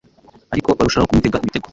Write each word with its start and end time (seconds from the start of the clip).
Ariko 0.53 0.69
barushaho 0.77 1.05
kumutega 1.07 1.41
imitego; 1.41 1.67